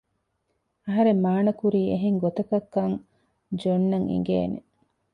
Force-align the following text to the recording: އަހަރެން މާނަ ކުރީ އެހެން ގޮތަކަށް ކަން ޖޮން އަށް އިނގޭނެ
އަހަރެން 0.85 1.21
މާނަ 1.25 1.51
ކުރީ 1.59 1.81
އެހެން 1.91 2.17
ގޮތަކަށް 2.23 2.67
ކަން 2.75 2.95
ޖޮން 3.61 3.87
އަށް 3.91 4.07
އިނގޭނެ 4.11 4.57